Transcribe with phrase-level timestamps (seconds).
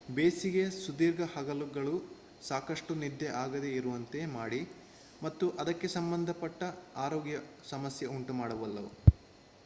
[0.09, 1.93] ಬೇಸಿಗೆಯ ಸುದೀರ್ಘ ಹಗಲುಗಳು
[2.41, 4.61] ಸಾಕಷ್ಟು ನಿದ್ದೆ ಆಗದೆ ಇರುವಂತೆ ಮಾಡಿ
[5.21, 6.61] ಮತ್ತು ಅದಕ್ಕೆ ಸಂಬಂಧ ಪಟ್ಟ
[6.97, 7.35] ಆರೋಗ್ಯ
[7.69, 8.91] ಸಮಸ್ಯೆ ಉಂಟು ಮಾಡಬಲ್ಲವು